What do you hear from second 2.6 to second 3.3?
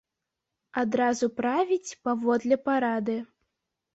парады.